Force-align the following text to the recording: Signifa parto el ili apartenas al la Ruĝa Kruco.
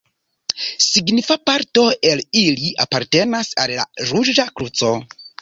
Signifa 0.85 1.37
parto 1.49 1.83
el 2.13 2.23
ili 2.45 2.73
apartenas 2.87 3.53
al 3.67 3.75
la 3.83 3.87
Ruĝa 4.11 4.49
Kruco. 4.57 4.93